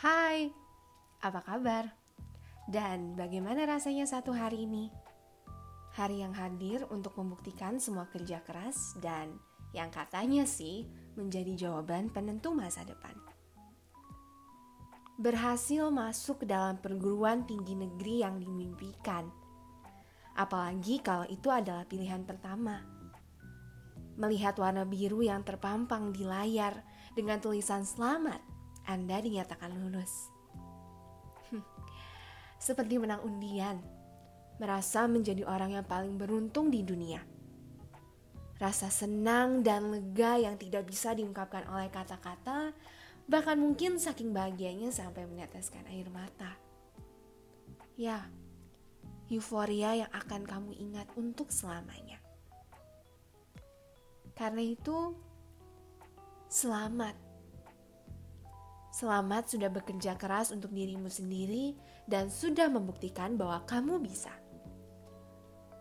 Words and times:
Hai, 0.00 0.48
apa 1.20 1.40
kabar? 1.44 1.90
Dan 2.70 3.18
bagaimana 3.18 3.66
rasanya 3.66 4.06
satu 4.06 4.32
hari 4.32 4.64
ini? 4.64 4.88
Hari 5.98 6.22
yang 6.22 6.32
hadir 6.32 6.86
untuk 6.88 7.18
membuktikan 7.18 7.82
semua 7.82 8.06
kerja 8.08 8.40
keras 8.46 8.94
dan 9.02 9.36
yang 9.74 9.90
katanya 9.90 10.46
sih 10.46 10.86
menjadi 11.18 11.68
jawaban 11.68 12.08
penentu 12.08 12.54
masa 12.54 12.86
depan. 12.86 13.12
Berhasil 15.20 15.92
masuk 15.92 16.42
ke 16.42 16.46
dalam 16.48 16.80
perguruan 16.80 17.44
tinggi 17.44 17.76
negeri 17.76 18.24
yang 18.24 18.40
dimimpikan– 18.40 19.28
apalagi 20.40 21.04
kalau 21.04 21.28
itu 21.28 21.52
adalah 21.52 21.84
pilihan 21.84 22.24
pertama. 22.24 22.80
Melihat 24.20 24.60
warna 24.60 24.84
biru 24.84 25.24
yang 25.24 25.40
terpampang 25.40 26.12
di 26.12 26.28
layar 26.28 26.84
dengan 27.16 27.40
tulisan 27.40 27.88
selamat 27.88 28.50
anda 28.90 29.20
dinyatakan 29.20 29.70
lulus. 29.76 30.32
Seperti 32.60 32.98
menang 33.00 33.24
undian, 33.24 33.80
merasa 34.60 35.06
menjadi 35.08 35.46
orang 35.48 35.78
yang 35.78 35.86
paling 35.86 36.18
beruntung 36.18 36.68
di 36.68 36.84
dunia. 36.84 37.22
Rasa 38.60 38.92
senang 38.92 39.64
dan 39.64 39.88
lega 39.88 40.36
yang 40.36 40.60
tidak 40.60 40.84
bisa 40.84 41.16
diungkapkan 41.16 41.64
oleh 41.72 41.88
kata-kata, 41.88 42.76
bahkan 43.24 43.56
mungkin 43.56 43.96
saking 43.96 44.36
bahagianya 44.36 44.92
sampai 44.92 45.24
meneteskan 45.24 45.88
air 45.88 46.12
mata. 46.12 46.60
Ya, 47.96 48.28
euforia 49.32 50.04
yang 50.04 50.12
akan 50.12 50.44
kamu 50.44 50.70
ingat 50.76 51.08
untuk 51.16 51.48
selamanya. 51.48 52.20
Karena 54.40 54.64
itu, 54.64 55.12
selamat 56.48 57.28
Selamat 58.90 59.46
sudah 59.46 59.70
bekerja 59.70 60.18
keras 60.18 60.50
untuk 60.50 60.74
dirimu 60.74 61.06
sendiri 61.06 61.78
dan 62.10 62.26
sudah 62.26 62.66
membuktikan 62.66 63.38
bahwa 63.38 63.62
kamu 63.62 64.02
bisa. 64.02 64.34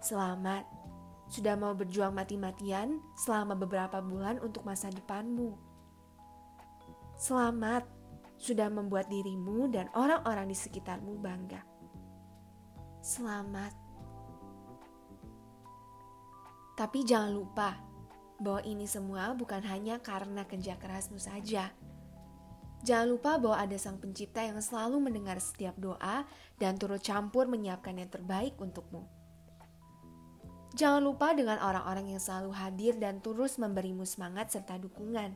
Selamat 0.00 0.64
sudah 1.28 1.52
mau 1.52 1.76
berjuang 1.76 2.16
mati-matian 2.16 3.04
selama 3.20 3.52
beberapa 3.60 4.00
bulan 4.00 4.40
untuk 4.40 4.64
masa 4.64 4.88
depanmu. 4.88 5.52
Selamat 7.20 7.84
sudah 8.40 8.72
membuat 8.72 9.12
dirimu 9.12 9.68
dan 9.68 9.92
orang-orang 9.92 10.48
di 10.48 10.56
sekitarmu 10.56 11.20
bangga. 11.20 11.60
Selamat. 13.04 13.76
Tapi 16.72 17.04
jangan 17.04 17.30
lupa 17.36 17.93
bahwa 18.44 18.60
ini 18.68 18.84
semua 18.84 19.32
bukan 19.32 19.64
hanya 19.64 19.96
karena 20.04 20.44
kerja 20.44 20.76
kerasmu 20.76 21.16
saja 21.16 21.72
Jangan 22.84 23.16
lupa 23.16 23.40
bahwa 23.40 23.56
ada 23.56 23.80
Sang 23.80 23.96
Pencipta 23.96 24.44
yang 24.44 24.60
selalu 24.60 25.00
mendengar 25.08 25.40
setiap 25.40 25.72
doa 25.80 26.28
dan 26.60 26.76
turut 26.76 27.00
campur 27.00 27.48
menyiapkan 27.48 27.96
yang 27.96 28.12
terbaik 28.12 28.52
untukmu. 28.60 29.08
Jangan 30.76 31.00
lupa 31.00 31.32
dengan 31.32 31.56
orang-orang 31.64 32.12
yang 32.12 32.20
selalu 32.20 32.52
hadir 32.52 32.92
dan 33.00 33.24
terus 33.24 33.56
memberimu 33.56 34.04
semangat 34.04 34.52
serta 34.52 34.76
dukungan. 34.76 35.32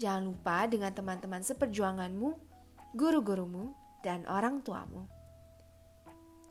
Jangan 0.00 0.24
lupa 0.24 0.64
dengan 0.64 0.96
teman-teman 0.96 1.44
seperjuanganmu, 1.44 2.32
guru-gurumu, 2.96 3.76
dan 4.00 4.24
orang 4.24 4.64
tuamu. 4.64 5.04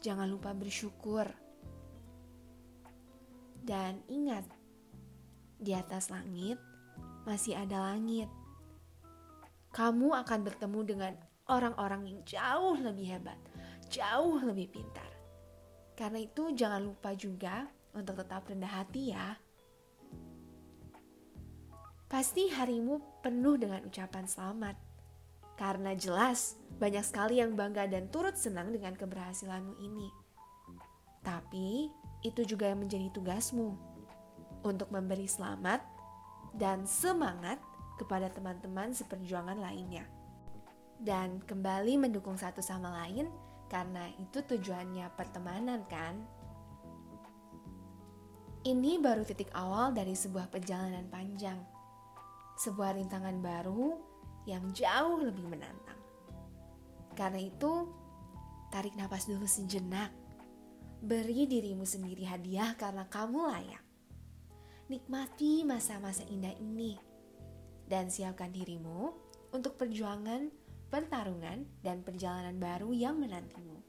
Jangan 0.06 0.30
lupa 0.30 0.54
bersyukur. 0.54 1.26
Dan 3.66 3.98
ingat, 4.14 4.46
di 5.66 5.74
atas 5.74 6.14
langit 6.14 6.62
masih 7.26 7.58
ada 7.58 7.82
langit 7.82 8.30
kamu 9.76 10.16
akan 10.24 10.40
bertemu 10.48 10.80
dengan 10.88 11.14
orang-orang 11.52 12.08
yang 12.08 12.20
jauh 12.24 12.80
lebih 12.80 13.12
hebat, 13.12 13.36
jauh 13.92 14.40
lebih 14.40 14.72
pintar. 14.72 15.12
Karena 16.00 16.24
itu, 16.24 16.56
jangan 16.56 16.80
lupa 16.80 17.12
juga 17.12 17.68
untuk 17.92 18.24
tetap 18.24 18.48
rendah 18.48 18.72
hati, 18.72 19.12
ya. 19.12 19.36
Pasti 22.08 22.48
harimu 22.48 23.20
penuh 23.20 23.60
dengan 23.60 23.84
ucapan 23.84 24.24
selamat, 24.24 24.80
karena 25.60 25.92
jelas 25.92 26.56
banyak 26.80 27.04
sekali 27.04 27.44
yang 27.44 27.60
bangga 27.60 27.84
dan 27.92 28.08
turut 28.08 28.40
senang 28.40 28.72
dengan 28.72 28.96
keberhasilanmu 28.96 29.76
ini. 29.84 30.08
Tapi 31.20 31.92
itu 32.24 32.48
juga 32.48 32.72
yang 32.72 32.80
menjadi 32.80 33.12
tugasmu 33.12 33.95
untuk 34.66 34.90
memberi 34.90 35.30
selamat 35.30 35.80
dan 36.58 36.90
semangat 36.90 37.62
kepada 38.02 38.28
teman-teman 38.34 38.92
seperjuangan 38.92 39.62
lainnya. 39.62 40.04
Dan 40.96 41.44
kembali 41.44 42.00
mendukung 42.00 42.40
satu 42.40 42.64
sama 42.64 42.92
lain 43.04 43.28
karena 43.68 44.08
itu 44.18 44.42
tujuannya 44.42 45.12
pertemanan 45.14 45.84
kan? 45.86 46.16
Ini 48.66 48.98
baru 48.98 49.22
titik 49.22 49.54
awal 49.54 49.94
dari 49.94 50.18
sebuah 50.18 50.50
perjalanan 50.50 51.06
panjang. 51.06 51.62
Sebuah 52.58 52.98
rintangan 52.98 53.38
baru 53.38 53.94
yang 54.50 54.74
jauh 54.74 55.22
lebih 55.22 55.46
menantang. 55.46 56.02
Karena 57.14 57.46
itu, 57.46 57.86
tarik 58.74 58.98
nafas 58.98 59.30
dulu 59.30 59.46
sejenak. 59.46 60.10
Beri 60.98 61.46
dirimu 61.46 61.86
sendiri 61.86 62.26
hadiah 62.26 62.74
karena 62.74 63.06
kamu 63.06 63.40
layak. 63.54 63.85
Nikmati 64.86 65.66
masa-masa 65.66 66.22
indah 66.30 66.54
ini 66.62 66.94
dan 67.90 68.14
siapkan 68.14 68.54
dirimu 68.54 69.10
untuk 69.50 69.82
perjuangan, 69.82 70.54
pertarungan, 70.94 71.66
dan 71.82 72.06
perjalanan 72.06 72.54
baru 72.62 72.94
yang 72.94 73.18
menantimu. 73.18 73.82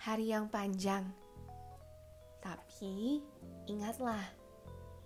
Hari 0.00 0.32
yang 0.32 0.48
panjang, 0.48 1.12
tapi 2.40 3.20
ingatlah, 3.68 4.24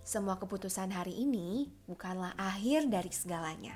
semua 0.07 0.39
keputusan 0.39 0.87
hari 0.87 1.27
ini 1.27 1.67
bukanlah 1.83 2.31
akhir 2.39 2.87
dari 2.87 3.11
segalanya. 3.11 3.75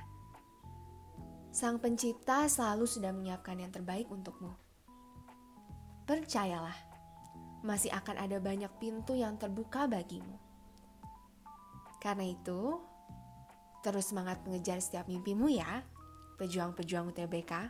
Sang 1.52 1.75
Pencipta 1.75 2.48
selalu 2.48 2.88
sudah 2.88 3.12
menyiapkan 3.12 3.59
yang 3.59 3.72
terbaik 3.75 4.08
untukmu. 4.08 4.56
Percayalah, 6.08 6.94
masih 7.66 7.90
akan 7.90 8.22
ada 8.22 8.38
banyak 8.38 8.70
pintu 8.78 9.18
yang 9.18 9.42
terbuka 9.42 9.90
bagimu. 9.90 10.38
Karena 11.98 12.30
itu, 12.30 12.78
Terus 13.86 14.09
semangat 14.09 14.42
mengejar 14.42 14.81
setiap 14.81 15.06
mimpimu 15.06 15.46
ya, 15.46 15.86
pejuang-pejuang 16.42 17.14
UTBK. 17.14 17.70